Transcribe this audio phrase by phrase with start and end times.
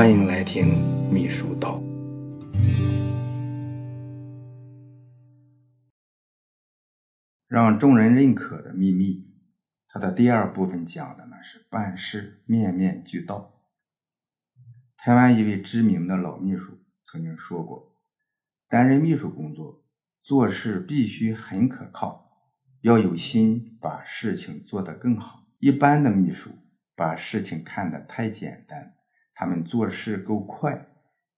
[0.00, 0.64] 欢迎来听
[1.12, 1.78] 秘书道。
[7.46, 9.30] 让众人认可的秘密，
[9.88, 13.60] 它的第二部分讲的呢是办事面面俱到。
[14.96, 18.00] 台湾一位知名的老秘书曾经说过，
[18.70, 19.84] 担任秘书工作，
[20.22, 22.38] 做事必须很可靠，
[22.80, 25.44] 要有心把事情做得更好。
[25.58, 26.52] 一般的秘书
[26.96, 28.94] 把事情看得太简单，
[29.40, 30.86] 他们做事够快，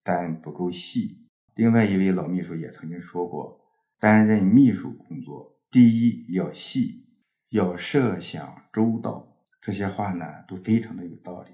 [0.03, 1.25] 但不够细。
[1.55, 3.61] 另外一位老秘书也曾经说过，
[4.01, 5.57] 担任秘书工作。
[5.71, 7.07] 第一要细，
[7.51, 11.53] 要设想周到，这些话呢都非常的有道理。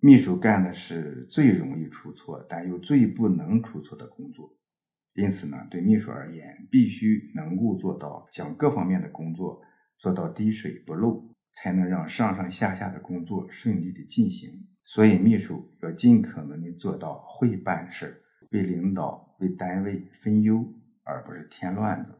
[0.00, 4.52] 秘书干的是最容易出错，但又最不能出错的工作，
[5.14, 9.62] 因此呢，对秘书而言，必须能够做到将各方面的工作
[9.96, 11.22] 做到滴水不漏，
[11.52, 14.66] 才能让上上下下的工作顺利的进行。
[14.90, 20.64] 所以，秘书要尽可能的做到会办事，为领导、为单位分忧，
[21.02, 22.12] 而不是添乱子。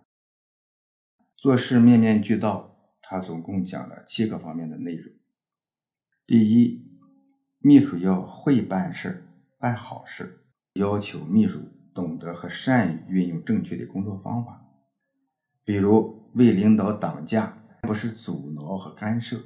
[1.35, 5.11] 做事面面俱到，他总共讲了七个方面的内容。
[6.27, 6.87] 第一，
[7.61, 11.61] 秘书要会办事，办好事，要求秘书
[11.95, 14.63] 懂得和善于运用正确的工作方法。
[15.65, 19.43] 比如为领导挡驾，不是阻挠和干涉，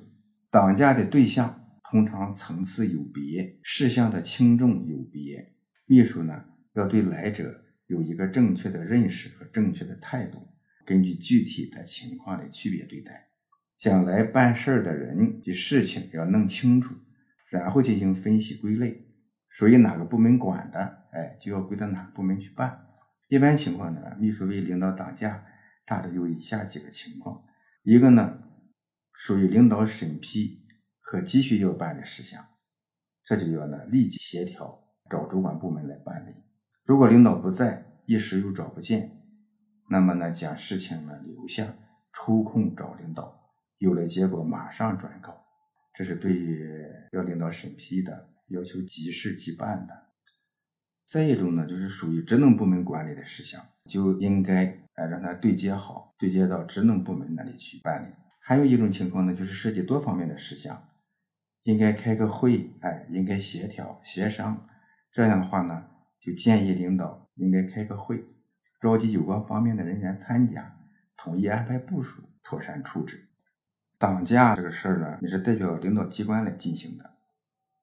[0.50, 1.61] 挡驾的对象
[1.92, 5.52] 通常层次有别，事项的轻重有别。
[5.84, 10.38] 秘书呢，要对来者有一个正确的认识和正确的态度。
[10.86, 13.28] 根据具体的情况来区别对待，
[13.76, 16.94] 将来办事儿的人的事情要弄清楚，
[17.50, 19.04] 然后进行分析归类，
[19.50, 20.78] 属于哪个部门管的，
[21.12, 22.86] 哎，就要归到哪个部门去办。
[23.28, 25.44] 一般情况呢，秘书为领导挡驾，
[25.84, 27.44] 大致有以下几个情况：
[27.82, 28.38] 一个呢，
[29.12, 30.61] 属于领导审批
[31.02, 32.46] 和急需要办的事项，
[33.24, 36.32] 这就要呢立即协调找主管部门来办理。
[36.84, 39.18] 如果领导不在，一时又找不见。
[39.90, 41.74] 那么呢，将事情呢留下，
[42.14, 45.44] 抽空找领导，有了结果马上转告，
[45.92, 46.66] 这是对于
[47.12, 49.94] 要领导审批的要求，即事即办的。
[51.04, 58.14] 再一种呢，就是属于职能部门管理的事项，就应该哎让他对接好，对接到职能部门那里去办理。
[58.40, 60.88] 还有一种情况呢，就是涉及多方面的事项，
[61.64, 64.68] 应该开个会，哎，应该协调协商。
[65.12, 65.84] 这样的话呢，
[66.20, 68.24] 就建议领导应该开个会。
[68.80, 70.76] 召集有关方面的人员参加，
[71.16, 73.28] 统一安排部署，妥善处置。
[73.96, 77.18] 挡驾这个事儿呢，你是代表领导机关来进行的，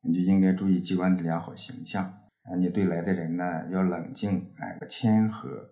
[0.01, 2.03] 你就应该注意机关的良好形象
[2.43, 2.55] 啊。
[2.57, 5.69] 你对来的人呢，要冷静，哎，要谦和，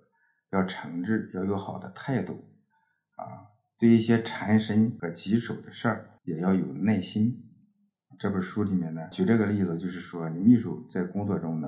[0.52, 2.46] 要诚挚，要有好的态度
[3.18, 3.52] 啊。
[3.78, 7.44] 对一些缠身和棘手的事儿，也要有耐心。
[8.20, 11.68] 这本书里面呢，举这个例子，就是说，你秘书在工作中呢，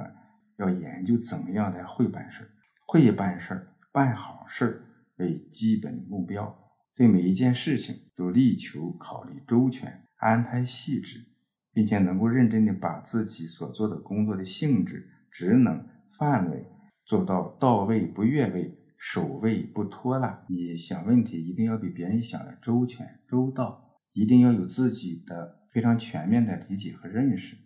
[0.57, 2.49] 要研究怎么样才会办事儿。
[2.87, 4.83] 会办事儿、办好事儿
[5.17, 6.57] 为基本目标，
[6.95, 11.23] 对每一件事情都力求考虑周全、安排细致，
[11.71, 15.87] 并且能够认真的把自己所做的工作的性质、职能、
[16.17, 16.65] 范围
[17.05, 20.43] 做到到位不越位、首位不拖拉。
[20.49, 27.57] 你想问题一定要比别人想的周全周到，一定要有自己的非常全面的理解和认识。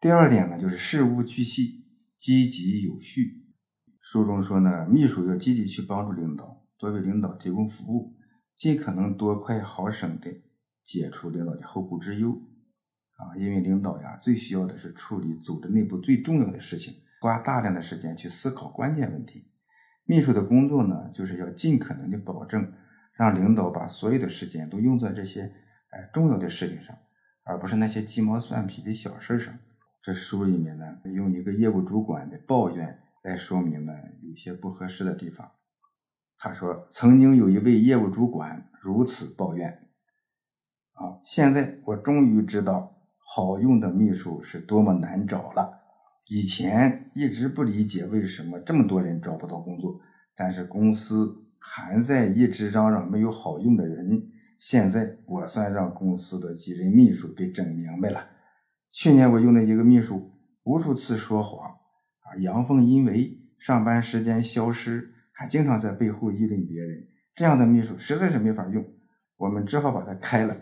[0.00, 1.86] 第二点呢，就是事无巨细、
[2.18, 3.44] 积极有序。
[4.00, 8.16] 书中说呢，秘书要积极去帮助领导，多为领导提供服务，
[8.56, 10.30] 尽可能多快好省的
[10.84, 12.40] 解除领导的后顾之忧
[13.16, 13.34] 啊！
[13.36, 19.50] 因为领导呀，最需要的是处理组织内部最重要的事情，花大量的时间去思考关键问题。
[20.04, 22.72] 秘书的工作呢，就是要尽可能的保证，
[23.14, 25.52] 让领导把所有的时间都用在这些
[25.90, 26.96] 哎重要的事情上，
[27.44, 29.58] 而不是那些鸡毛蒜皮的小事上。
[30.02, 33.00] 这书里面呢，用一个业务主管的抱怨。
[33.22, 33.92] 来说明呢，
[34.22, 35.50] 有些不合适的地方。
[36.38, 39.88] 他说，曾经有一位业务主管如此抱怨
[40.94, 45.80] ：“啊，现在我终于知道好用的秘书是多么难找了。
[46.28, 50.00] 以前一直不理解为什么这么多人找不到工作，
[50.36, 54.30] 但是公司还在一直嚷嚷没有好用的人。
[54.58, 58.26] 现在我算让公司的几任秘书给整明白了。
[58.90, 60.32] 去年我用的一个秘书，
[60.64, 61.76] 无数次说谎。”
[62.26, 67.06] 啊，阳奉阴违，上班时间消失，还经常在背后议论别人，
[67.36, 68.84] 这样的秘书实在是没法用，
[69.36, 70.56] 我们只好把他开了。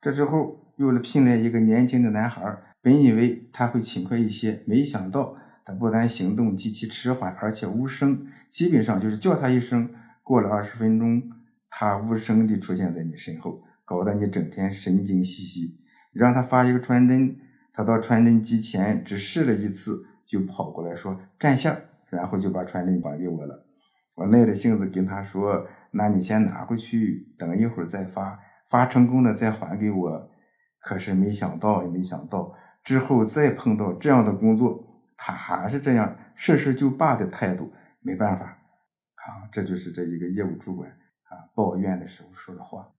[0.00, 9.90] 这之后又了聘来一个年轻的男孩，本以为他会勤快一些，没想到他不但行动极其迟缓，而且无声，基本上就是叫他一声，
[10.22, 11.22] 过了二十分钟，
[11.70, 15.78] 他无声地出现在你身后，搞得你整天神经兮兮。
[16.12, 17.36] 让他发一个传真。
[17.72, 21.74] 他到传真机前只试了一次，就跑过来说占线，
[22.10, 23.64] 然后就把传真还给我了。
[24.16, 28.38] 我耐着性子跟他说：“那你先拿回去，等一会儿再发，
[28.68, 30.30] 发成功了再还给我。”
[30.82, 32.52] 可是没想到，也没想到
[32.82, 34.84] 之后再碰到这样的工作，
[35.16, 37.72] 他还是这样事事就罢的态度。
[38.02, 40.90] 没办法，啊，这就是这一个业务主管
[41.30, 42.92] 啊抱怨的时候说的话。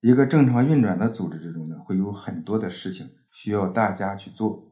[0.00, 4.64] 一个正常运转的组织之中呢，会有很多的事情需要大家去做。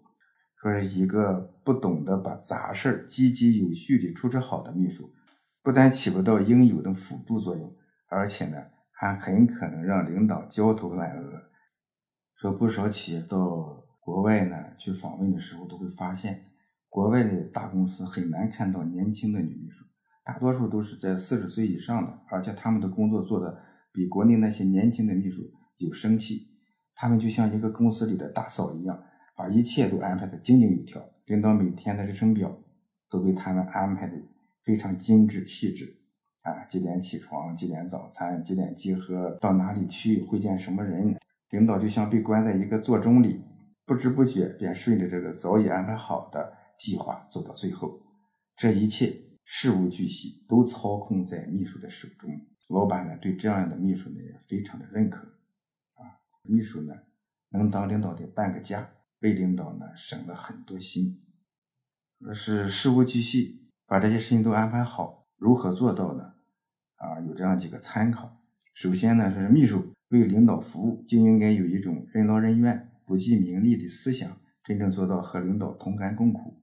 [0.59, 5.15] 说是一个不懂得把杂事积极有序的处置好的秘书，
[5.63, 7.77] 不但起不到应有的辅助作用，
[8.09, 8.57] 而且呢，
[8.91, 11.43] 还很可能让领导焦头烂额。
[12.37, 16.45] 说不少企业到国外呢去访问的时候，都会发现，
[16.89, 19.85] 国外的大公司很难看到年轻的女秘书，
[20.27, 23.63] 大多数都是在四十岁以上的，而且他们的工作做的
[23.93, 25.41] 比国内那些年轻的秘书
[25.79, 26.49] 有生气。
[26.95, 29.03] 他们就像一个公司里的大嫂一样。
[29.39, 32.59] 把一切都安排的井井有条，领导每天的日程表
[33.11, 34.17] 都被他们安排的
[34.65, 35.95] 非常精致细致
[36.41, 36.65] 啊！
[36.65, 41.15] 几点起床，几点早餐，几点集合，到哪里去，会见什么人，
[41.51, 43.45] 领导就像被关在一个座钟里，
[43.85, 48.01] 不知不觉便顺着这个早已安排好的计划走到最后。
[48.57, 49.15] 这一切
[49.47, 52.47] 事无巨细都操控在秘书的手中。
[52.69, 55.23] 老板呢，对这样的秘书呢也非常的认可
[55.95, 56.21] 啊！
[56.43, 56.93] 秘书呢，
[57.49, 58.93] 能当领导的半个家。
[59.21, 61.23] 为领导呢省了很多心，
[62.21, 66.35] 说是事无巨细，把这些事情都安排好，如何做到呢？
[66.97, 68.43] 啊，有这样几个参考。
[68.75, 76.61] 首先呢，是秘书为领导服务，就应该有一种任劳任怨、不计名利的思想，真正做到和领导同甘共苦，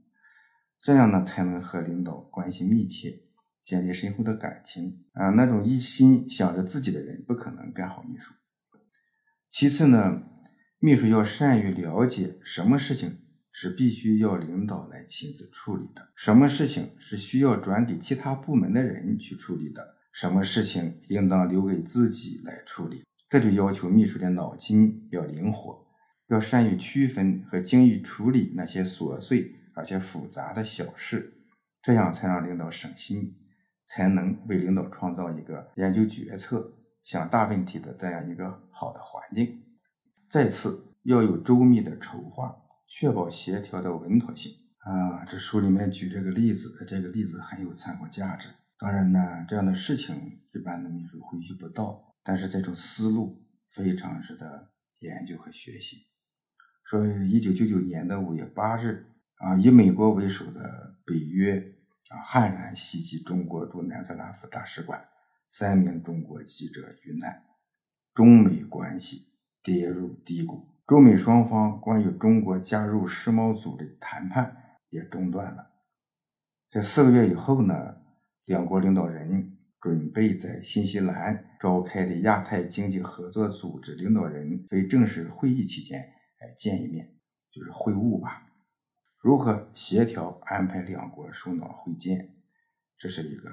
[0.83, 3.21] 这样呢才能和领导关系密切，
[3.65, 5.05] 建立深厚的感情。
[5.13, 8.35] 啊，那种一心想着自己的人，不可能干好秘书。
[9.49, 10.23] 其次呢。
[10.85, 13.19] 秘书要善于了解什么事情
[13.53, 23.01] 是必须要领导来亲自处理的，什么事情是需要转给其他部门的人去处理的，什么事情应当留给自己来处理。
[23.29, 25.87] 这就要求秘书的脑筋要灵活，
[26.27, 31.33] 要善于区分和精于处理那些琐碎而且复杂的小事，
[31.81, 33.35] 这样才让领导省心，
[33.85, 36.73] 才能为领导创造一个研究决策、
[37.03, 39.63] 想大问题的这样一个好的环境。
[40.29, 42.55] 再次要有周密的筹划，
[42.87, 45.25] 确保协调的稳妥性啊！
[45.25, 48.49] 这书里面举这个例子，这个例子很有参考价值。
[48.77, 56.07] 当然呢，这样的事情一般的秘书会遇不到，但是这种思路非常值得研究和学习。
[56.83, 59.05] 说一九九九年的五月八日
[59.37, 61.75] 啊，以美国为首的北约
[62.09, 65.05] 啊悍然袭击中国驻南斯拉夫大使馆，
[65.49, 67.43] 三名中国记者遇难，
[68.13, 69.29] 中美关系。
[69.65, 74.57] 跌入低谷，中美双方关于中国加入世贸组织谈判
[74.89, 75.71] 也中断了。
[76.69, 77.95] 在四个月以后呢，
[78.43, 87.15] 两国领导人准备在新西兰召开的亚太经济合作组织领导人非正式会议期间，哎，见一面，
[87.49, 88.45] 就是会晤吧。
[89.23, 92.35] 如何协调安排两国首脑会见，
[92.97, 93.49] 这是一个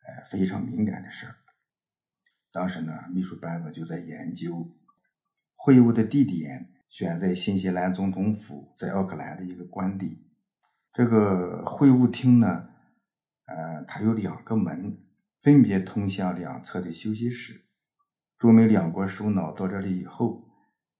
[0.00, 1.36] 哎非常敏感的事儿。
[2.50, 4.76] 当时呢，秘书班子就在研究。
[5.54, 10.26] 会晤的地点选在新西兰总统府，在奥克兰的一个官邸。
[10.92, 12.68] 这个会晤厅呢，
[13.44, 14.98] 呃，它有两个门，
[15.40, 17.64] 分别通向两侧的休息室。
[18.36, 20.48] 中美两国首脑到这里以后，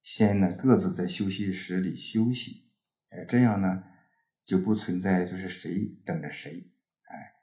[0.05, 2.71] 先呢各自在休息室里休息。
[3.09, 3.83] 哎，这样呢
[4.47, 6.71] 就不存在就是谁等着谁。
[7.09, 7.35] 哎，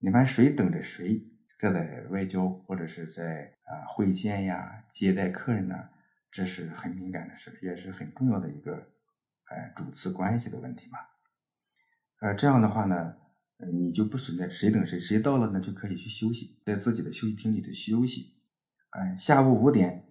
[0.00, 1.24] 你们谁等着谁？
[1.58, 5.88] 这在外交或者是在啊会见呀、接待客人呢？
[6.30, 8.90] 这是很敏感的事，也是很重要的一个，
[9.44, 10.98] 哎，主次关系的问题嘛。
[12.20, 13.16] 呃，这样的话呢，
[13.72, 18.34] 你就不存在谁等谁，谁到了呢就可以去休息，在自己的休息厅里头休息。
[18.90, 20.04] 哎，下午五点，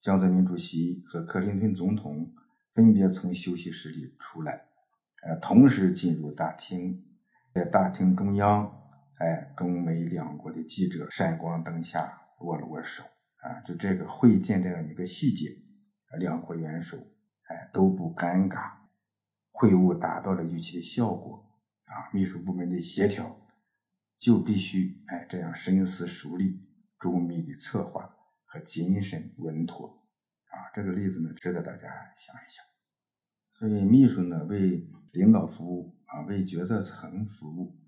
[0.00, 2.32] 江泽民主席和克林顿总统
[2.72, 4.68] 分别从休息室里出来，
[5.26, 7.04] 呃，同时进入大厅，
[7.52, 8.70] 在大厅中央，
[9.18, 13.02] 哎，中美两国的记者闪光灯下握了握手，
[13.36, 15.48] 啊，就这个会见这样一个细节。
[16.18, 16.96] 两国元首，
[17.48, 18.70] 哎，都不尴尬，
[19.50, 21.44] 会晤达到了预期的效果
[21.86, 22.06] 啊！
[22.12, 23.36] 秘书部门的协调
[24.18, 26.56] 就必须哎这样深思熟虑、
[27.00, 28.14] 周密的策划
[28.44, 29.88] 和谨慎稳妥
[30.50, 30.70] 啊！
[30.72, 32.64] 这个例子呢，值得大家想一想。
[33.58, 37.78] 所以，秘书呢为领导服务啊，为决策层服务，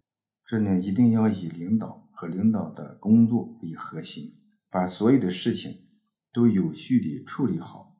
[0.46, 4.32] 这呢一定要以领导和领导的工作为核心，
[4.70, 5.88] 把所有的事情
[6.32, 7.96] 都有序的处理好。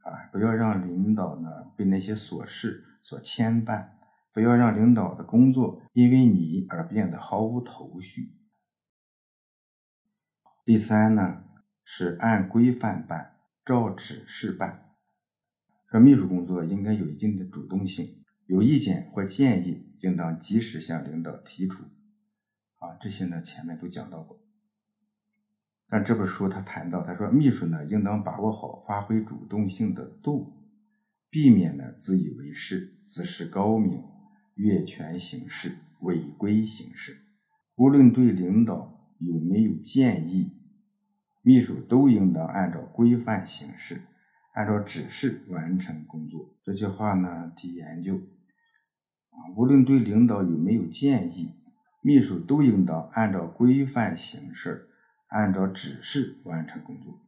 [0.00, 1.48] 啊，不要让领导呢
[1.78, 3.88] 被那些琐事所牵绊，
[4.34, 8.36] 不要让领导的工作因为你而变得毫无头绪。
[10.66, 11.42] 第三呢
[11.84, 14.94] 是按规范办，照指示办。
[15.90, 18.17] 说秘书工作应该有一定的主动性，
[18.48, 21.84] 有意见或建议，应当及时向领导提出。
[22.78, 24.42] 啊，这些呢前面都讲到过。
[25.86, 30.54] 但这本书他谈到，他说秘书呢应当把握好发挥主动性的度，
[31.28, 34.02] 避免呢自以为是、自视高明、
[34.54, 37.18] 越权行事、违规行事。
[37.74, 40.56] 无论对领导有没有建议，
[41.42, 44.00] 秘书都应当按照规范行事，
[44.54, 46.56] 按照指示完成工作。
[46.64, 48.18] 这句话呢提研究
[49.56, 51.54] 无论对领导有没有建议，
[52.02, 54.84] 秘书都应当按照规范行事。
[55.30, 57.20] 按照指示完成工作，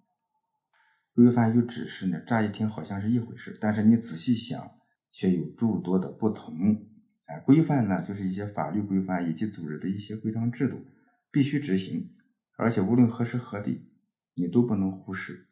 [1.15, 4.71] 规范与指示呢，乍一听好像是一回事，但是你仔细想，
[5.13, 6.87] 却有诸多的不同。
[7.27, 10.87] 哎，规范呢，就是一些法律规范以及组织的一些规章制度，
[11.31, 12.11] 必须执行，
[12.57, 13.87] 而且无论何时何地，
[14.35, 15.49] 你都不能忽视。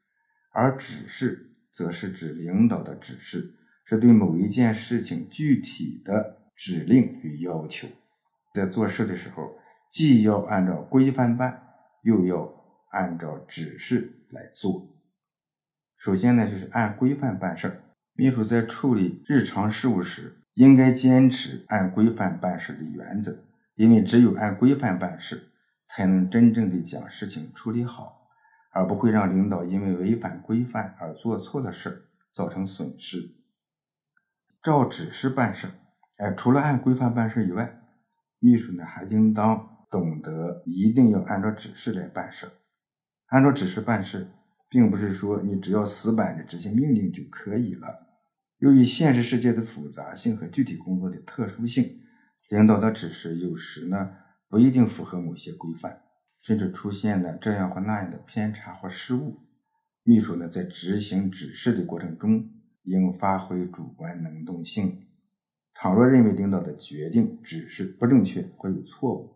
[0.50, 7.88] 而指示，则是指领导的指示，是对某一件事情具体的指令与要求。
[8.52, 9.56] 在做事的时候，
[9.90, 11.64] 既要按照规范办。
[12.02, 12.54] 又要
[12.90, 14.88] 按照指示来做。
[15.96, 17.82] 首先呢，就是按规范办事儿。
[18.14, 25.50] 秘书在处理日常事务时，应该坚持按规范办事的原则，因为只有按规范办事，
[25.84, 28.28] 才能真正的将事情处理好，
[28.70, 33.34] 而不会让领导因为违反规范而做错的事儿，造成损失。
[34.62, 35.72] 照指示办事儿，
[36.18, 37.80] 哎，除了按规范办事以外，
[38.38, 39.74] 秘书呢还应当。
[39.90, 42.46] 懂得一定要按照指示来办事，
[43.28, 44.28] 按照指示办事，
[44.68, 48.06] 并不是说你只要死板的执行命令就可以了。
[48.58, 52.02] 由于现实世界的复杂性和具体工作的特殊性，
[52.50, 54.10] 领导的指示有时呢
[54.50, 56.02] 不一定符合某些规范，
[56.42, 59.38] 甚至出现了这样或那样的偏差或失误。
[60.02, 62.46] 秘书呢在执行指示的过程中，
[62.82, 65.07] 应发挥主观能动性。
[65.80, 69.30] 倘若认为领导的决定指示不正确或有错误，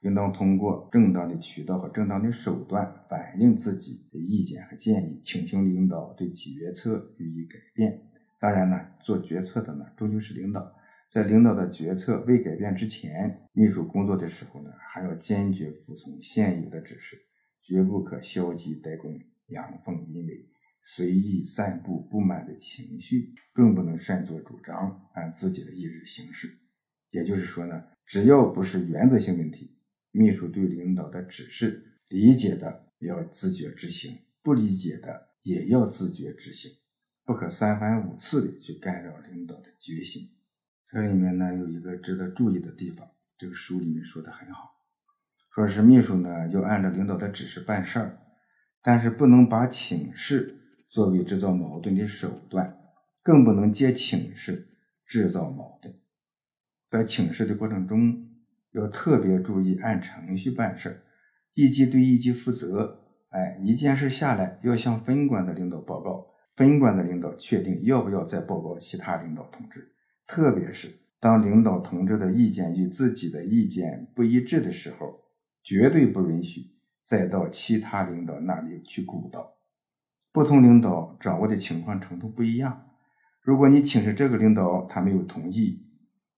[0.00, 8.02] 应当通过正当的渠道和正当的手段反映自己的意见和建议，请求领导对决策予以改变。
[8.40, 10.74] 当然呢，做决策的呢终究是领导，
[11.12, 17.16] 在领导的决策未改变之前，秘书工作的时候呢，还要坚决服从现有的指示，
[17.62, 20.48] 绝不可消极怠工、阳奉阴违、
[20.86, 26.58] 随意散布不满的情绪，更不能擅作主张，按自己的意志行事。
[27.10, 29.78] 也就是说呢，只要不是原则性问题。
[30.10, 36.70] 秘书对领导的指示理解的要自觉执行，不理解的也要自觉执行，
[37.24, 40.28] 不可三番五次的去干扰领导的决心。
[40.90, 44.70] 这里面呢有一个值得注意的地方，这个书里面说的很好，
[45.50, 48.18] 说是秘书呢要按照领导的指示办事儿，
[48.82, 50.60] 但是不能把请示
[50.94, 52.78] 作为制造矛盾的手段，
[53.20, 54.68] 更不能借请示
[55.04, 55.92] 制造矛盾。
[56.88, 58.30] 在请示的过程中。
[58.70, 61.04] 要特别注意按程序办事，
[61.54, 63.04] 一级对一级负责。
[63.28, 69.94] 哎，一件事下来要向分管的领导报告，分管的领导确定要不要再报告其他领导同志。
[70.26, 70.88] 特别是
[71.20, 75.20] 当领导同志的意见与自己的意见不一致的时候，
[75.62, 76.72] 绝对不允许
[77.04, 79.53] 再到其他领导那里去鼓捣。
[80.34, 82.90] 不同领导掌握的情况程度不一样，
[83.40, 85.86] 如果你请示这个领导他没有同意，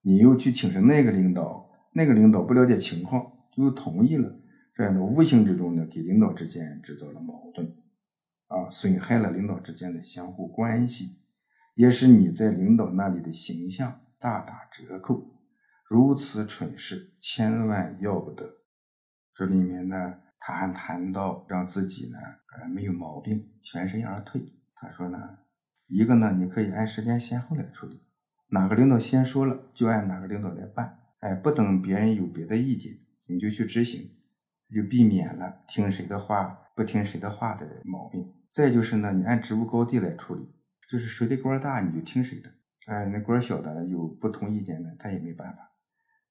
[0.03, 1.65] 你又去请示那个领导。
[1.95, 4.39] 那个领导不了解情况又同意了，
[4.75, 7.75] 这样的无形之中呢，给领导之间制造了矛盾，
[8.49, 11.17] 啊，损害了领导之间的相互关系，
[11.75, 15.41] 也使你在领导那里的形象大打折扣。
[15.89, 18.57] 如此蠢事，千万要不得。
[19.35, 22.19] 这里面呢，他还谈到让自己呢，
[22.57, 24.41] 呃，没有毛病，全身而退。
[24.75, 25.39] 他说呢，
[25.87, 28.03] 一个呢，你可以按时间先后来处理，
[28.49, 30.99] 哪个领导先说了，就按哪个领导来办。
[31.21, 32.93] 哎，不等别人有别的意见，
[33.27, 34.11] 你就去执行，
[34.75, 38.33] 就避免了听谁的话不听谁的话的毛病。
[38.53, 40.47] 再就是呢，你按职务高低来处理，
[40.89, 42.51] 就是谁的官大你就听谁的。
[42.87, 45.73] 哎，那官小的有不同意见的，他也没办法。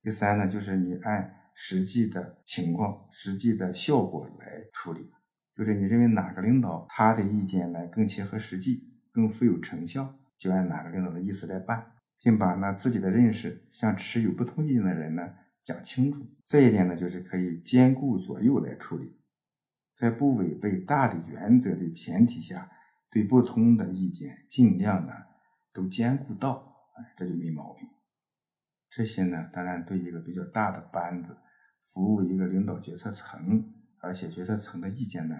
[0.01, 5.09] 第三呢，就是你按实际的情况、实际的效果来处理，
[5.55, 11.91] 就是你认为哪个领导他的意见呢更切合实际、更富有成效，就按哪个领导的意思来办。
[12.21, 15.21] 并把呢自己的认识向持有不同意见的人呢
[15.63, 19.15] 讲清楚，这一点呢就是可以兼顾左右来处理，
[19.95, 22.71] 在不违背大的原则的前提下，
[23.11, 25.13] 对不同的意见尽量呢
[25.71, 27.87] 都兼顾到，哎，这就没毛病。
[28.89, 31.37] 这些呢，当然对一个比较大的班子，
[31.95, 35.35] 服务一个领导决策层，而且决策层的意见呢，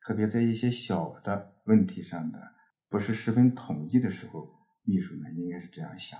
[0.00, 2.54] 特别在一些小的问题上的
[2.88, 4.48] 不是十分统一的时候，
[4.84, 6.18] 秘书呢应该是这样想。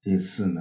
[0.00, 0.60] 第四呢，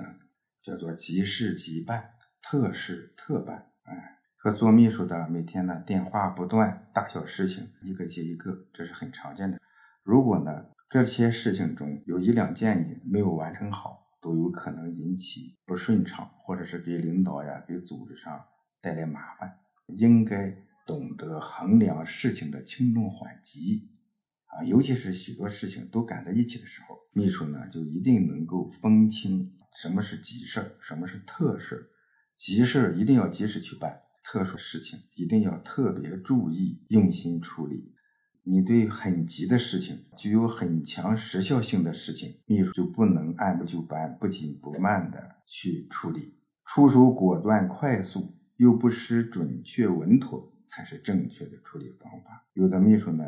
[0.61, 3.71] 叫做急事急办，特事特办。
[3.85, 9.59] 哎，说做秘书的每天呢电话不断，大小事情一个接一个，这是很常见的。
[10.03, 10.67] 如果呢？
[10.91, 18.45] 这些事情中有一两件你没有完成好，都有可能引起不顺畅，或者是给领导呀、给组织上
[18.79, 19.57] 带来麻烦。
[19.87, 23.89] 应该懂得衡量事情的轻重缓急
[24.45, 31.87] 啊，尤其是许多事情都赶在一起的时候，秘书呢就一定能够分清什么是急事儿，什么是特事儿。
[32.37, 37.93] 急事儿一定要及时去办，特殊事情一定要特别注意用心处理。
[38.43, 46.33] 你对很急的事情、具有很强时效性的事情，秘书就不能按部就班、不紧不慢的去处理，
[46.65, 52.47] 出手果断快速又不失准确稳妥，才是正确的处理方法。
[52.53, 53.23] 有的秘书呢，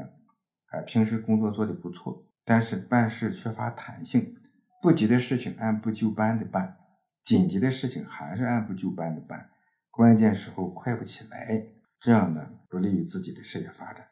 [0.71, 4.35] 哎，平时工作做得不错，但是办事缺乏弹性，
[4.81, 6.77] 不急的事情按部就班的办，
[7.23, 9.51] 紧急的事情还是按部就班的办，
[9.91, 11.67] 关键时候快不起来，
[11.99, 14.07] 这样呢，不利于自己的事业发展。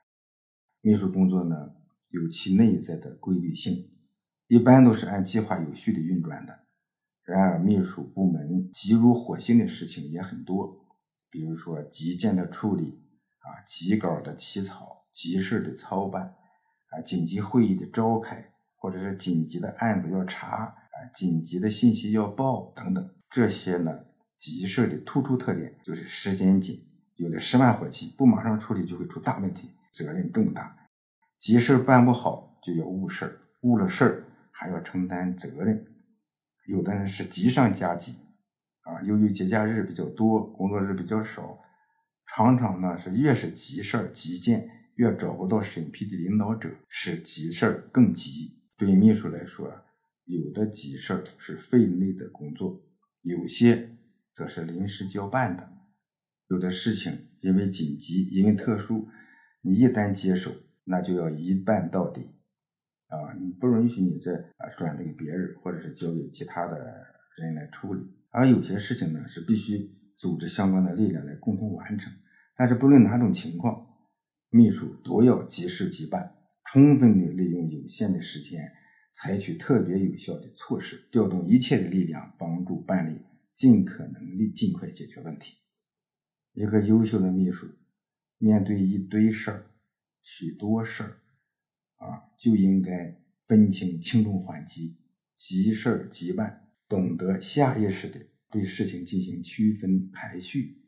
[0.84, 1.74] 秘书工作呢，
[2.10, 3.92] 有其内在的规律性，
[4.48, 6.60] 一般都是按计划有序的运转的。
[7.24, 10.84] 然而，秘书部门急如火星的事情也很多，
[11.30, 13.00] 比如说急件的处理
[13.38, 16.34] 啊，急稿的起草、急事的操办
[16.90, 23.08] 啊，紧急会议的召开，或者是紧急的案子要查啊，紧急的信息要报等等。
[23.30, 24.00] 这些呢，
[24.40, 26.84] 急事的突出特点就是时间紧，
[27.18, 29.70] 有的十万火急，不马上处理就会出大问题。
[29.92, 30.90] 责任重大，
[31.38, 35.86] 急事办不好就要误事儿，误了事儿还要承担责任。
[36.68, 38.14] 有的人是急上加急，
[38.82, 41.60] 啊，由于节假日比较多，工作日比较少，
[42.28, 48.62] 常常呢是越是急事儿急件，越找不到审批的领导者，使急事儿更急。
[48.78, 49.70] 对秘书来说，
[50.26, 52.82] 有的急事儿是费内的工作，
[53.22, 53.98] 有些
[54.34, 55.70] 则是临时交办的。
[56.48, 59.10] 有的事情因为紧急，因为特殊。
[59.62, 60.52] 你一旦接手，
[60.84, 62.22] 那就要一办到底，
[63.08, 66.78] 啊，你不允许你再啊转给别人，或者是交给其他的
[67.38, 68.02] 人来处理。
[68.32, 72.12] 而有些事情呢，是必须组织相关的力量来共同完成。
[72.58, 73.88] 但是不论哪种情况，
[74.50, 78.72] 秘书都要及时即办，充分的利用有限的时间，
[79.14, 83.22] 采取特别有效的措施，调动一切的力量帮助办理，
[83.56, 85.58] 尽可能的尽快解决问题。
[86.54, 87.68] 一个优秀的秘书。
[88.44, 89.68] 面对一堆事儿、
[90.24, 91.10] 许多事儿，
[91.98, 93.16] 啊，就应该
[93.48, 94.98] 分清轻重缓急，
[95.36, 100.82] 急事儿急办，懂得下意识的对事情进行区分排序，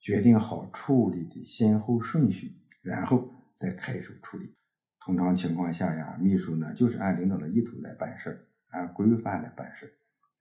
[0.00, 4.52] 决定好处理的先后顺序，然后再开手处理。
[4.98, 9.92] 通常情况下呀，秘书呢就是按领导的意图来办事儿，按规范来办事儿。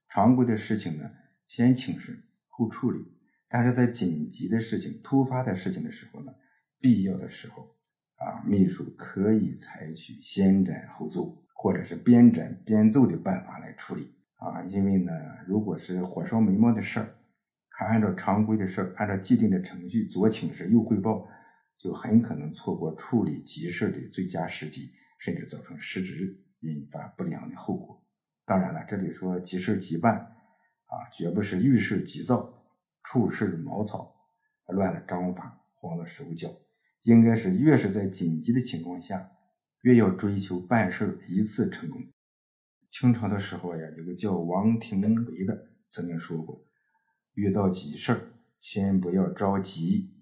[0.09, 1.07] 常规的事情呢，
[1.47, 3.05] 先请示后处理，
[3.47, 6.33] 但是在紧急的事情、突发的事情的时候呢。
[6.79, 7.75] 必要的时候，
[8.15, 14.63] 啊，秘书可以采取先斩后奏，或者是边斩边奏的办法来处理啊。
[14.63, 15.11] 因为呢，
[15.47, 17.15] 如果是火烧眉毛的事儿，
[17.69, 21.27] 还按照常规的事儿，按照既定的程序左请示右汇报，
[21.77, 28.03] 就很可能错过处理急事的最佳时机，甚至造成失职，引发不良的后果。
[28.45, 32.65] 当然了，这里说急事急办，啊，绝不是遇事急躁，
[33.03, 34.15] 处事毛糙，
[34.67, 36.49] 乱了章法，慌了手脚。
[37.07, 39.31] 应该是越是在紧急的情况下，
[39.83, 42.01] 越要追求办事一次成功。
[42.89, 46.65] 清朝的时候呀，有个叫王廷维的曾经说过
[47.33, 50.17] ：“遇到急事儿，先不要着急，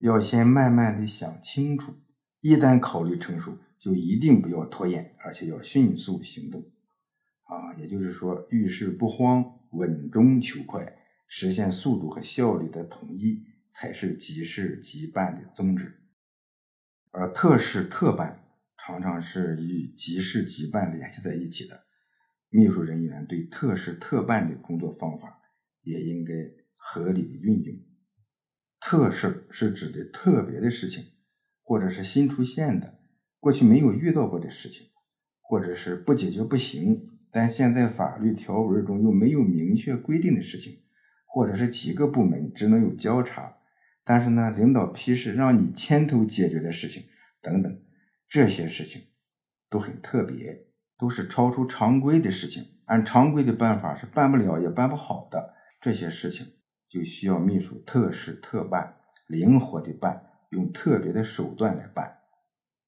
[0.00, 1.94] 要先慢慢的想清楚。
[2.40, 6.60] 一旦考虑成熟，就一定不要拖延，而且要迅速行动。”
[7.46, 10.92] 啊，也就是说，遇事不慌，稳中求快，
[11.28, 16.02] 实现速度和效率的统一，才是急事急办的宗旨。
[17.18, 18.44] 而特事特办
[18.76, 21.84] 常常是与急事急办联系在一起的，
[22.50, 25.40] 秘书人员对特事特办的工作方法
[25.80, 26.34] 也应该
[26.76, 27.74] 合理的运用。
[28.78, 31.04] 特事是指的特别的事情，
[31.62, 32.98] 或者是新出现的、
[33.40, 34.86] 过去没有遇到过的事情，
[35.40, 40.80] 或者是不解决不行，但现在法律条文中又没有明确规定的事情，
[41.24, 43.55] 或者是几个部门只能有交叉。
[44.08, 47.02] 但是呢，领导批示让你牵头解决的事情
[47.42, 47.82] 等等，
[48.28, 49.02] 这些事情
[49.68, 55.54] 都很特别，都是超出常规的事情，按常规的办法是办不了也办不好的。
[55.80, 56.46] 这些事情
[56.88, 62.18] 就需要秘书特事特办，灵活的办，用特别的手段来办。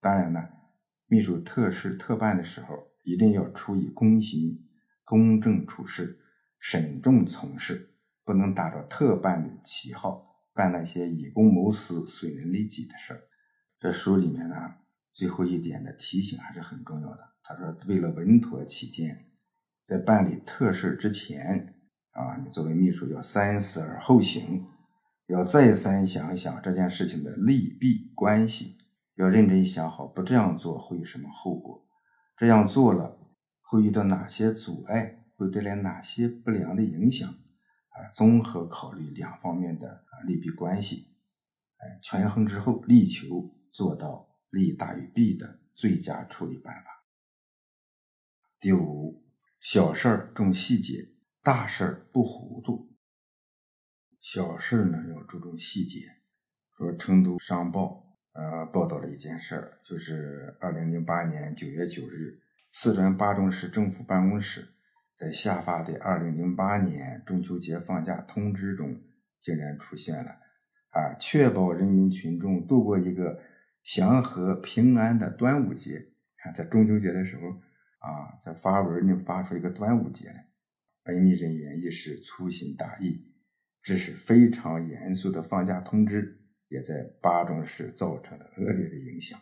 [0.01, 0.49] 当然呢，
[1.09, 4.65] 秘书特事特办的时候，一定要出于公心，
[5.05, 6.21] 公正处事，
[6.61, 7.91] 慎重从事，
[8.25, 10.28] 不能打着特办的旗号，
[10.59, 13.21] 办那些以公谋私、损人利己的事儿。
[13.79, 14.57] 这书里面呢，
[15.13, 17.21] 最后一点的提醒还是很重要的。
[17.45, 19.31] 他说，为了稳妥起见，
[19.87, 21.77] 在办理特事之前，
[22.11, 24.67] 啊，你作为秘书要三思而后行，
[25.29, 28.79] 要再三想想这件事情的利弊关系。
[29.15, 31.87] 要认真想好，不这样做会有什么后果？
[32.37, 33.17] 这样做了
[33.63, 35.25] 会遇到哪些阻碍？
[35.37, 37.33] 会带来哪些不良的影响？
[37.99, 41.17] 啊，综合考虑两方面的啊利弊关系，
[41.79, 47.05] 哎，权衡之后，力求做到利大于弊的最佳处理办法。
[48.61, 49.25] 第五，
[49.61, 51.09] 小事儿重细节，
[51.43, 52.95] 大事儿不糊涂。
[54.21, 56.01] 小事儿呢要注重细节。
[56.77, 58.07] 说成都商报。
[58.33, 62.41] 呃，报道了一件事儿，就是二零零八年九月九日，
[62.73, 64.77] 四川巴中市政府办公室
[65.19, 68.99] 在下发的二零零八年中秋节放假通知中，
[69.41, 70.31] 竟然出现了
[70.91, 73.41] 啊，确保人民群众度过一个
[73.83, 76.13] 祥和平安的端午节。
[76.45, 80.47] 啊在中秋节的时候啊，在发文呢发出一个端午节来，
[81.03, 83.27] 本密人员一时粗心大意，
[83.83, 86.37] 这是非常严肃的放假通知。
[86.69, 89.41] 也在巴中市造成了恶劣的影响。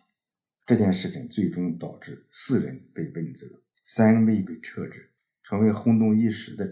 [0.64, 3.44] 这件事情最终导致四人被问责，
[3.84, 5.10] 三位被撤职，
[5.48, 6.64] 成为轰动一时的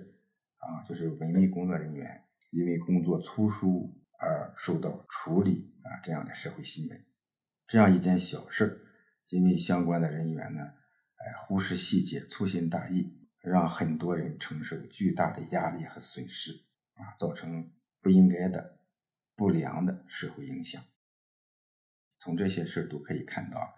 [0.56, 7.04] 啊，就是文秘工作人员因为工作粗疏而受到处理啊这样的社会新闻。
[7.68, 8.80] 这样一件小事儿，
[9.28, 17.70] 因为相关的人员呢，哎忽视细节，粗心大意，让很多人承受巨大的压力和损失啊，造成
[18.02, 18.80] 不应该的。
[19.36, 20.80] 不良的社会影响，
[22.18, 23.74] 从这些事都可以看到，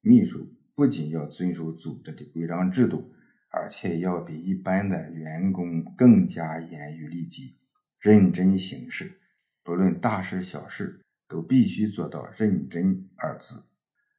[0.00, 3.12] 秘书不仅要遵守组织的规章制度，
[3.50, 7.58] 而且要比一般的员工更加严于律己，
[7.98, 9.20] 认真行事。
[9.62, 13.64] 不论大事小事，都必须做到认真二字。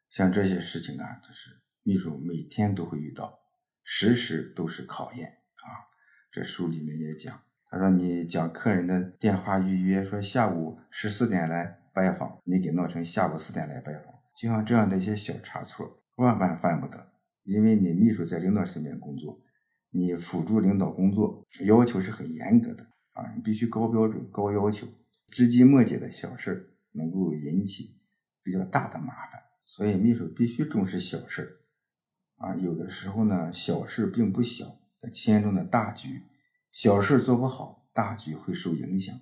[0.09, 1.49] 像这些事情啊，就是
[1.83, 3.39] 秘书每天都会遇到，
[3.83, 5.89] 时时都是考验啊。
[6.31, 7.41] 这书里面也讲。
[7.69, 17.10] 他说：“你讲客人的电话预约说下午十四点来拜访，你给弄成下午四点来拜访，就像这样的一些小差错，万万犯不得。
[17.43, 19.41] 因为你秘书在领导身边工作，
[19.89, 24.87] 你辅助领导工作，要求是很严格的啊，你必须高标准、高要求。
[25.27, 27.97] 枝枝末节的小事儿能够引起
[28.43, 32.55] 比较大的麻烦，所以秘书必须重视小事儿啊。
[32.55, 34.79] 有的时候呢，小事并不小，
[35.13, 36.23] 牵中的大局。”
[36.71, 39.13] 小事做不好，大局会受影响。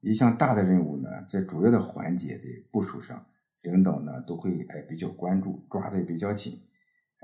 [0.00, 3.26] 一项大的任务呢，在主要的环节的部署上，
[3.62, 6.60] 领导呢都会哎比较关注，抓的比较紧，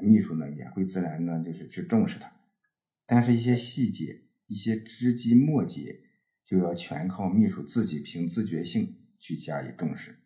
[0.02, 2.32] 秘书呢也会自然呢就是去重视它。
[3.06, 6.00] 但是，一些细节、一些枝枝末节，
[6.44, 10.16] 就要全靠秘书自己凭自觉性去加以重视。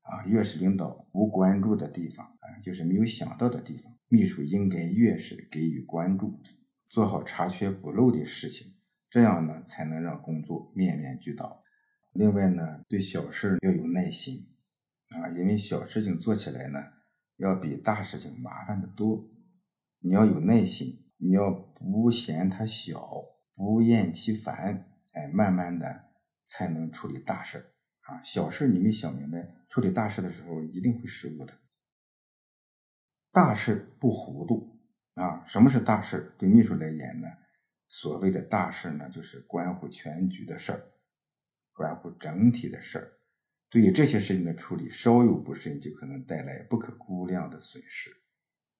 [0.00, 6.40] 啊，越是领导不关注的地方，啊，就是没有想到的地方，秘书应该越是给予关注。
[6.88, 8.74] 做好查缺补漏的事情，
[9.10, 11.62] 这样呢才能让工作面面俱到。
[12.12, 14.46] 另外呢，对小事要有耐心
[15.08, 16.78] 啊，因为小事情做起来呢，
[17.36, 19.28] 要比大事情麻烦的多。
[20.00, 23.00] 你要有耐心，你要不嫌它小，
[23.54, 26.10] 不厌其烦，哎，慢慢的
[26.48, 28.22] 才能处理大事啊。
[28.22, 31.54] 小事你没想明白，处理大事的时候一定会失误的。
[33.32, 34.72] 大事不糊涂。
[35.14, 36.34] 啊，什么是大事？
[36.38, 37.28] 对秘书来言呢，
[37.86, 40.90] 所谓的大事呢，就是关乎全局的事儿，
[41.72, 43.12] 关乎整体的事儿。
[43.74, 48.08] 对于这些事情的处理，稍有不慎，就可能带来不可估量的损失。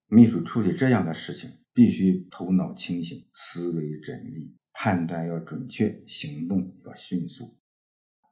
[0.07, 7.57] 秘书处理这样的事情，必须头脑清醒，思维缜密，判断要准确，行动要迅速。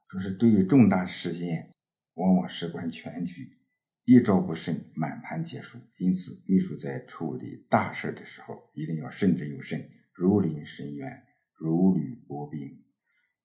[0.08, 1.70] 说是对于重大事件，
[2.14, 3.58] 往往事关全局。
[4.06, 5.78] 一招不慎，满盘皆输。
[5.98, 11.24] 因此，秘书在处理大事的时候，一定要慎之又慎，如临深渊，
[11.58, 12.86] 如履薄冰，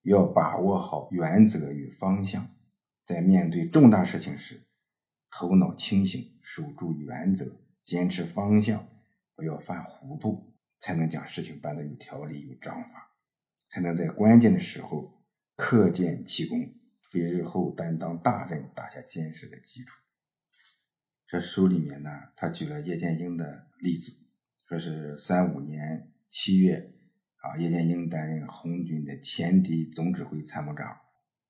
[0.03, 2.49] 要把握好原则与方向。
[3.09, 4.67] 在面对重大事情时，
[5.31, 8.87] 头脑清醒，守住原则，坚持方向，
[9.35, 13.17] 不要犯糊涂，才能将事情办得有条理、有章法，
[13.71, 15.25] 才能在关键的时候
[15.57, 16.59] 克见其功，
[17.15, 19.99] 为日后担当大任打下坚实的基础。
[21.27, 24.13] 这书里面呢，他举了叶剑英的例子，
[24.69, 26.93] 说是三五年七月
[27.37, 31.01] 啊，叶剑英担任红军的前敌总指挥参谋长。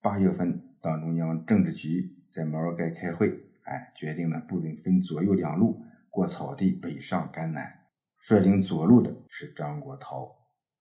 [0.01, 3.29] 八月份，党中央政治局在毛尔盖开会，
[3.63, 7.87] 哎，决定了部队分左右两路过草地北上甘南。
[8.21, 10.37] 率领左路的是张国焘。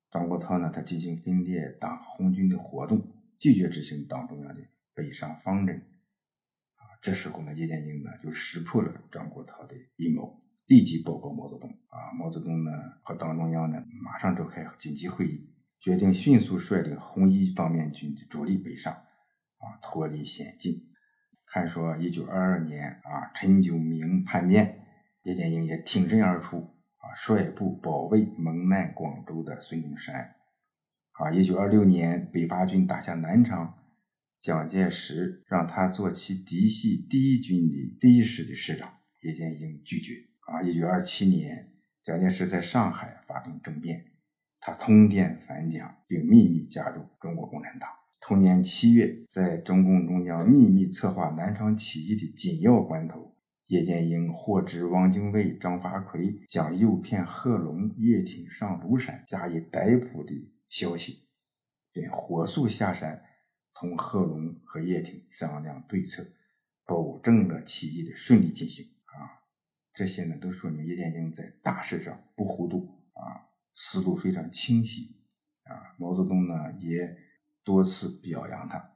[0.10, 3.06] 张国焘呢，他进行分裂党红军的活动，
[3.40, 4.62] 拒绝执行党中央的
[4.94, 5.76] 北上方针。
[6.76, 11.70] 啊，这时候呢，叶剑英呢就识破了张国焘的阴谋，立即报告毛泽东。
[11.90, 18.96] 啊，毛泽东呢和党中央呢马上召开紧急会议，决定迅速率领红一方面军的主力北上，
[19.58, 20.84] 啊，脱离险境。
[21.46, 24.86] 还说一九二二年啊，陈炯明叛变，
[25.24, 27.16] 叶剑英也挺身而出啊。
[27.16, 30.36] 率部保卫蒙难广州的孙中山。
[31.14, 33.74] 啊，一九二六年北伐军打下南昌，
[34.40, 40.14] 蒋介石让他做其嫡系第一军的第一师的师长，叶剑英拒绝。
[40.42, 41.72] 啊，一九二七年，
[42.04, 44.06] 蒋介石在上海发动政变，
[44.60, 47.90] 他通电反蒋，并秘密加入中国共产党。
[48.20, 53.36] 同年七月，在中共中央秘密策划南昌起义的紧要关头。
[53.68, 60.34] 叶剑英获知汪精卫、张发奎将诱骗贺龙、叶挺上庐山加以逮捕的
[60.70, 61.28] 消息，
[61.92, 63.22] 便火速下山，
[63.74, 66.26] 同贺龙和叶挺商量对策，
[66.86, 68.86] 保证了起义的顺利进行。
[69.04, 69.44] 啊，
[69.94, 75.18] 这些呢都说明叶剑英在大事上不糊涂啊，思路非常清晰
[75.64, 75.94] 啊。
[76.00, 77.18] 毛泽东呢也
[77.68, 78.94] 多次表扬他。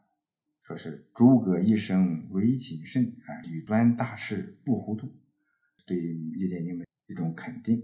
[0.63, 5.13] 说是诸葛一生唯谨慎啊，屡端大事不糊涂，
[5.86, 7.84] 对叶剑英的一种肯定。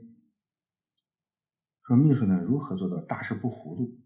[1.86, 4.00] 说秘书呢如何做到大事不糊涂？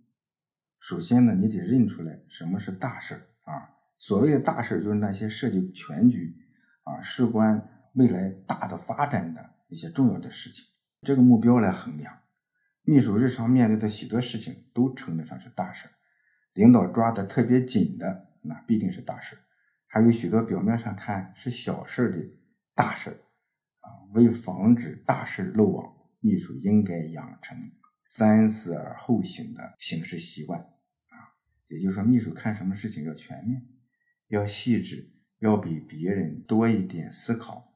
[0.80, 3.13] 首先呢，你得认出来什么是大事
[3.44, 3.78] 啊。
[4.00, 6.36] 所谓的大事，就是那些涉及全局
[6.82, 10.65] 啊，事关未来大的发展的一些重要的事情。
[11.04, 12.22] 这个目标来衡量，
[12.82, 15.88] 秘书日常面对的许多事情都称得上是大事。
[16.54, 18.30] 领导抓的特别紧的。
[18.44, 19.38] 那必定是大事，
[19.86, 22.18] 还有许多表面上看是小事的
[22.74, 23.12] 大事
[23.82, 24.02] 啊。
[24.14, 27.56] 为防止大事漏网，秘书应该养成
[28.10, 31.38] 三思而后行的行事习惯啊。
[31.68, 33.62] 也就是说，秘书看什么事情要全面，
[34.30, 37.72] 要细致，要比别人多一点思考，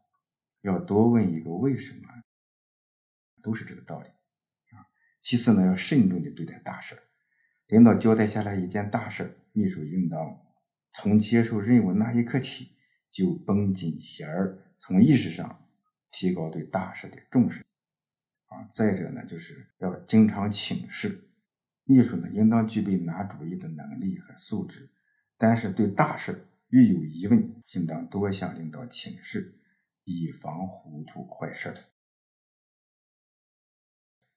[0.61, 2.09] 要多问一个为什么，
[3.43, 4.07] 都是这个道理
[4.75, 4.81] 啊。
[5.21, 6.97] 其次呢，要慎重的对待大事，
[7.67, 10.39] 领导交代下来一件大事，秘书应当。
[10.93, 12.77] 从接受任务那一刻起，
[13.11, 15.67] 就绷紧弦儿，从意识上
[16.11, 17.65] 提高对大事的重视。
[18.45, 21.29] 啊，再者呢，就是要经常请示。
[21.83, 24.89] 秘书呢，应当具备拿主意的能力和素质，
[25.37, 29.59] 但是对大事遇有疑问，应当多向领导请示，
[30.03, 31.75] 以防糊涂坏事儿。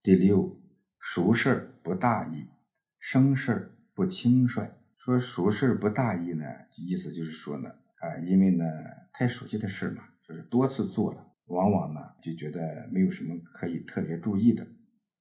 [0.03, 0.61] 第六，
[0.99, 2.49] 熟事不大意，
[2.99, 4.71] 生事不轻率。
[4.97, 6.45] 说熟事不大意呢，
[6.77, 8.65] 意思就是说呢，啊，因为呢
[9.13, 14.67] 太熟悉的事嘛，就是多次做了，往往呢就觉得没有什么可以特别注意的，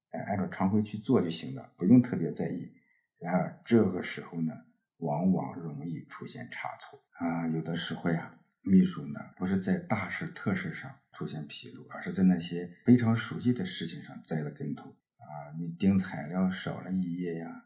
[0.10, 2.74] 哎，按照常规去做就行了，不用特别在意。
[3.20, 4.54] 然而这个时候呢，
[4.98, 7.48] 往往容易出现差错啊。
[7.48, 14.94] 有的时候呀，秘书呢不是在大事特事上出现纰漏，而是在那些非常熟悉的事情上栽了跟头
[15.28, 15.54] 啊。
[15.60, 17.66] 你订材料少了一页呀。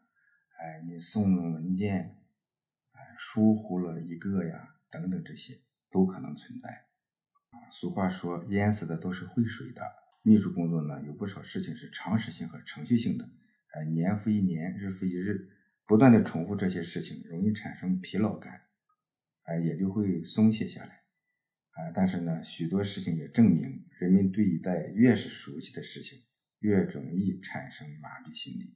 [0.57, 2.17] 哎，你送文件，
[2.91, 6.69] 哎，疏忽了一个呀，等等，这些都可能存在。
[7.49, 9.81] 啊，俗话说，淹死的都是会水的。
[10.21, 13.27] 秘书工作呢，有不少事情是常识性和程序性的。
[13.71, 15.49] 哎，年复一年，日复一日，
[15.87, 18.61] 不断的重复这些事情，容易产生疲劳感，
[19.45, 21.01] 哎，也就会松懈下来。
[21.71, 26.19] 啊，但是呢，许多事情也证明，人们对待越是熟悉的事情，
[26.61, 28.75] 越容易产生麻痹心理。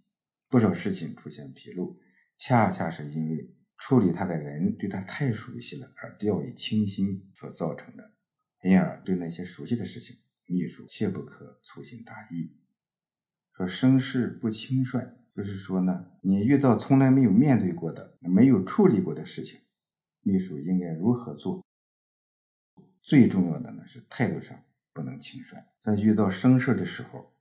[0.50, 1.98] 不少事情出现纰漏，
[2.38, 8.12] 恰恰是因为处理他的人对他太熟悉了而掉以轻心所造成的。
[8.62, 12.58] 因而，对那些熟悉的事情，秘书切不可粗心大意。
[13.54, 15.02] 说生事不轻率，
[15.36, 19.60] 就是说呢，你遇到从来没有面对过的、没有处理过的事情，
[20.22, 21.64] 秘书应该如何做？
[23.04, 24.60] 最重要的呢是态度上
[24.94, 25.58] 不能轻率。
[25.82, 27.35] 在遇到生事的时候，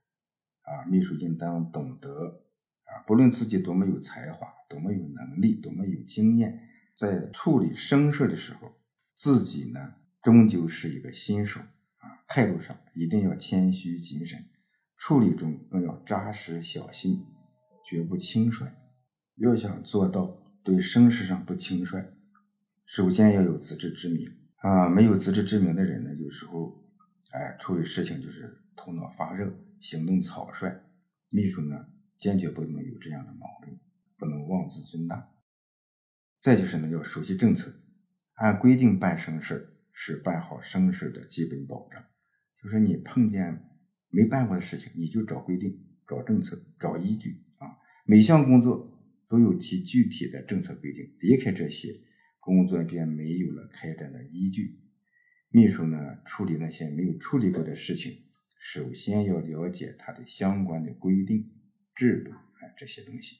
[0.65, 2.41] 啊，秘书应当懂得。
[2.85, 8.73] 啊，不论自己多么有才华，多么有能力，多么有经验，在处理生事的时候，
[9.15, 11.59] 自己呢终究是一个新手
[11.97, 14.45] 啊，态度上一定要谦虚谨慎，
[14.97, 17.25] 处理中更要扎实小心，
[17.89, 18.67] 绝不轻率。
[19.37, 22.05] 要想做到对生事上不轻率，
[22.85, 24.87] 首先要有自知之明啊。
[24.87, 26.81] 没有自知之明的人呢，有时候
[27.31, 29.51] 哎，处理事情就是头脑发热，
[29.85, 30.81] 行动草率。
[31.29, 31.75] 秘书呢，
[32.17, 33.79] 坚决不能有这样的毛病，
[34.17, 35.31] 不能妄自尊大。
[36.41, 37.71] 再就是呢，要熟悉政策，
[38.33, 42.03] 按规定办生事是办好生事的基本保障。
[42.63, 43.63] 就是你碰见
[44.09, 47.77] 没办过的事情，你就找规定、找政策、找依据啊。
[48.07, 51.93] 每项工作都有其具体的政策规定，离开这些，
[52.39, 54.79] 工作便没有了开展的依据。
[55.49, 58.24] 秘书呢，处理那些没有处理过的事情，
[58.67, 61.51] 首先要了解它的相关的规定、
[61.93, 63.37] 制度啊这些东西。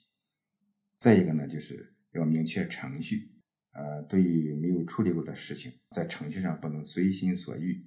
[0.96, 3.32] 再一个呢，就是要明确程序。
[3.72, 7.84] 呃，对于没有处理过的事情，在程序上不能随心所欲。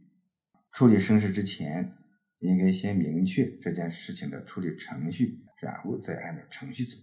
[0.73, 1.93] 处理生事之前，
[2.39, 6.97] 应该先明确这件事情的处理程序，然后再按照程序走。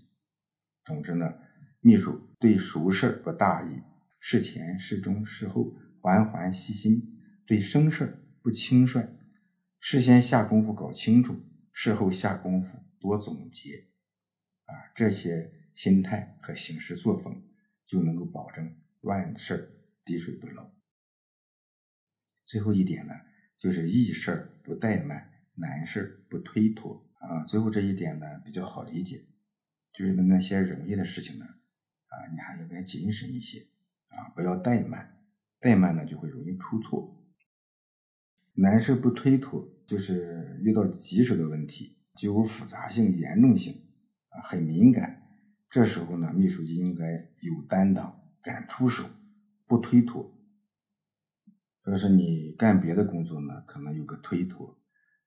[0.85, 1.33] 总之呢，
[1.81, 3.81] 秘书对熟事不大意，
[4.20, 7.22] 事前、事中、事后环环细心。
[7.46, 9.15] 对生事不轻率，
[9.88, 11.40] 事先下功夫搞清楚，
[11.72, 13.87] 事后下功夫多总结，
[14.64, 17.44] 啊，这些心态和行事作风
[17.87, 20.72] 就能够保证万事滴水不漏。
[22.46, 23.14] 最后一点呢，
[23.61, 27.44] 就是易事不怠慢，难事不推脱啊。
[27.44, 29.25] 最后这一点呢比较好理解，
[29.92, 33.68] 就是那些容易的事情呢，啊，你还应该谨慎一些
[34.09, 35.22] 啊，不要怠慢，
[35.61, 37.22] 怠慢呢就会容易出错。
[38.59, 43.72] 难事不推脱，就是遇到棘手的问题，具有复杂性、严重性，
[44.31, 45.22] 啊，很敏感。
[45.70, 47.05] 这时候呢，秘书就应该
[47.40, 49.05] 有担当，敢出手，
[49.66, 50.33] 不推脱。
[51.87, 54.77] 要是你干别的工作呢，可能有个推脱，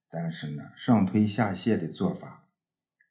[0.09, 2.49] 但是呢，上推下卸的做法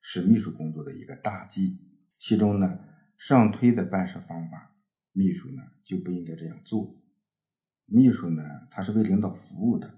[0.03, 1.79] 是秘书工作的一个大忌。
[2.19, 2.79] 其中呢，
[3.17, 4.75] 上推的办事方法，
[5.13, 7.01] 秘书呢就不应该这样做。
[7.87, 9.98] 秘书呢，他是为领导服务的。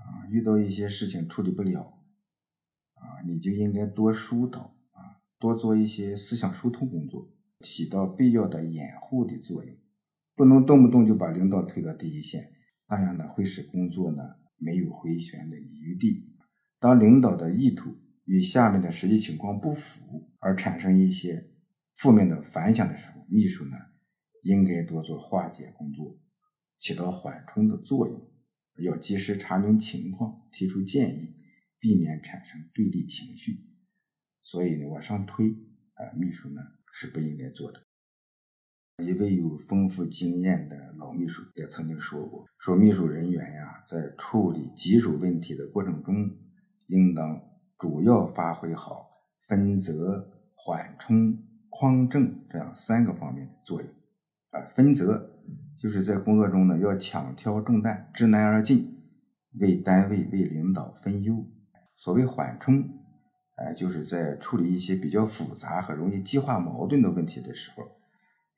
[0.00, 2.00] 啊，遇到一些事情处理不了，
[2.94, 9.76] 啊，你就应该多疏导啊，多做一些思想疏通工作，起到必要的掩护的作用，
[10.34, 12.52] 不能动不动就把领导推到第一线，
[12.88, 14.22] 那样呢会使工作呢
[14.56, 16.26] 没有回旋的余地。
[16.78, 21.50] 当领导的意图与下面的实际情况不符，而产生一些
[21.94, 23.76] 负面的反响的时候，秘书呢
[24.42, 26.18] 应该多做化解工作，
[26.78, 28.29] 起到缓冲的作用。
[28.82, 31.34] 要及时查明情况，提出建议，
[31.78, 33.66] 避免产生对立情绪。
[34.42, 35.46] 所以呢，往上推
[35.94, 36.60] 啊，秘书呢
[36.92, 37.82] 是不应该做的。
[39.04, 46.30] 一位有丰富经验的老秘书也曾经说过：“说秘书人员呀，在处理棘手问题的过程中，
[46.88, 47.40] 应当
[47.78, 49.08] 主要发挥好
[49.48, 53.90] 分责、缓冲、匡正这样三个方面的作用。
[54.50, 55.38] 啊，分责。”
[55.80, 58.98] 就是在工作中呢，要抢挑重担，知难而进，
[59.58, 61.46] 为单位、为领导分忧。
[61.96, 62.86] 所谓缓冲，
[63.56, 67.90] 哎，就是在处理一些比较复杂和容易激化矛盾的问题的时候，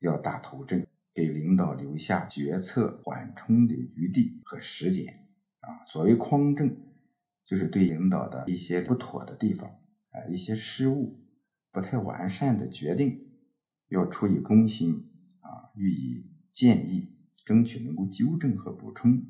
[0.00, 5.06] 要打头阵，给领导留下决策缓冲的余地和时间。
[5.60, 6.76] 啊，所谓匡正，
[7.46, 9.70] 就是对领导的一些不妥的地方，
[10.10, 11.20] 啊，一些失误、
[11.70, 13.28] 不太完善的决定，
[13.90, 15.08] 要出于公心，
[15.38, 17.18] 啊，予以建议。
[17.44, 19.20] 争取能够纠正和补充。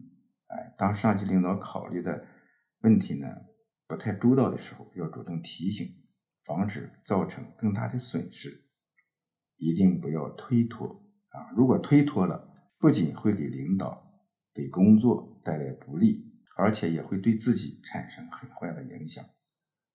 [0.48, 2.26] 哎，当上级领导考虑的
[2.82, 3.26] 问题呢
[3.86, 5.86] 不太周到的时候，要主动提醒，
[6.44, 8.50] 防止造成更大的损失。
[9.56, 10.88] 一定不要推脱
[11.30, 11.50] 啊！
[11.56, 14.20] 如果推脱了，不仅会给领导、
[14.52, 19.24] 给工作带来不利，而且也会对自己产生很坏的影响。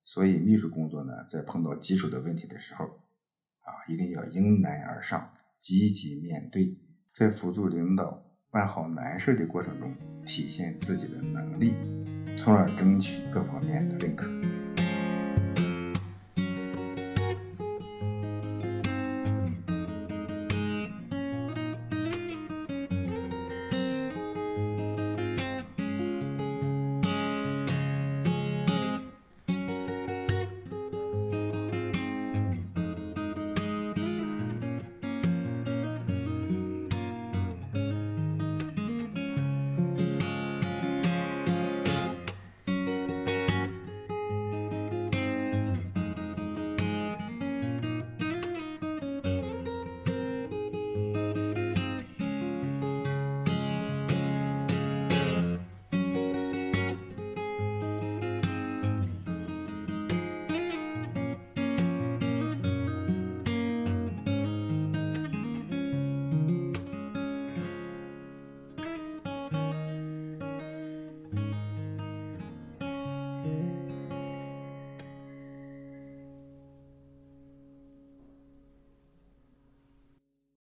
[0.03, 6.86] 所以，秘书工作呢，在碰到棘手的问题的时候，啊，一定要迎难而上，积极面对。
[7.17, 9.91] 在辅助领导办好难事的过程中，
[10.23, 11.73] 体现自己的能力，
[12.37, 14.27] 从而争取各方面的认可。